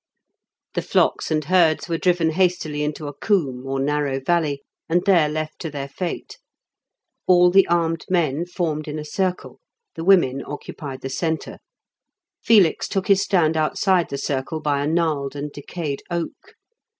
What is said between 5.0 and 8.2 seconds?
there left to their fate. All the armed